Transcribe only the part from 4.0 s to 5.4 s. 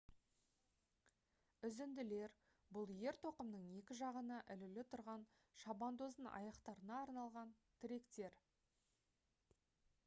жағына ілулі тұрған